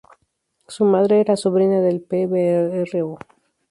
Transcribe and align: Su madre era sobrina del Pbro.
Su 0.67 0.83
madre 0.85 1.21
era 1.21 1.37
sobrina 1.37 1.79
del 1.79 2.01
Pbro. 2.01 3.19